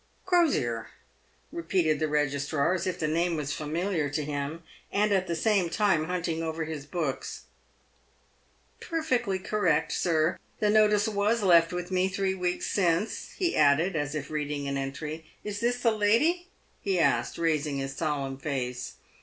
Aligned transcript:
Crosier!" 0.25 0.87
repeated 1.51 1.99
the 1.99 2.07
Begistrar, 2.07 2.73
as 2.73 2.87
if 2.87 2.97
the 2.97 3.07
name 3.07 3.35
was 3.37 3.53
familiar 3.53 4.09
to 4.09 4.23
him, 4.25 4.63
and 4.91 5.11
at 5.11 5.27
the 5.27 5.35
same 5.35 5.69
time 5.69 6.05
hunting 6.05 6.41
over 6.41 6.63
his 6.65 6.87
books." 6.87 7.43
Per 8.81 9.03
fectly 9.03 9.37
correct, 9.45 9.91
sir. 9.91 10.39
The 10.59 10.71
notice 10.71 11.07
was 11.07 11.43
left 11.43 11.71
with 11.71 11.91
me 11.91 12.07
three 12.09 12.33
weeks 12.33 12.65
since," 12.65 13.33
he 13.37 13.55
added, 13.55 13.95
as 13.95 14.15
if 14.15 14.31
reading 14.31 14.67
an 14.67 14.75
entry." 14.75 15.23
Is 15.43 15.59
this 15.59 15.77
the 15.83 15.91
lady?" 15.91 16.47
he 16.81 16.99
asked, 16.99 17.37
raising 17.37 17.77
his 17.77 17.95
solemn 17.95 18.39
face. 18.39 18.93